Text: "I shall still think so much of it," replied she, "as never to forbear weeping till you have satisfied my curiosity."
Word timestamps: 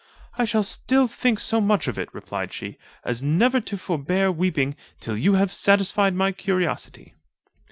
"I 0.35 0.45
shall 0.45 0.63
still 0.63 1.05
think 1.07 1.39
so 1.39 1.61
much 1.61 1.87
of 1.87 1.99
it," 1.99 2.11
replied 2.11 2.53
she, 2.53 2.79
"as 3.03 3.21
never 3.21 3.61
to 3.61 3.77
forbear 3.77 4.31
weeping 4.31 4.75
till 4.99 5.15
you 5.15 5.35
have 5.35 5.53
satisfied 5.53 6.15
my 6.15 6.31
curiosity." 6.31 7.13